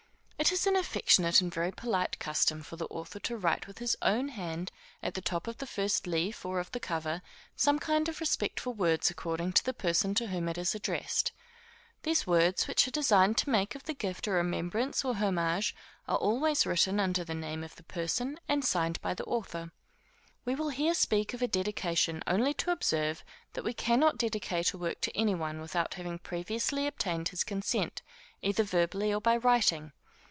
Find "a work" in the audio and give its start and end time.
24.73-25.01